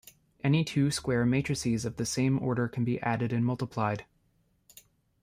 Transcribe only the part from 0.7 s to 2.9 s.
square matrices of the same order can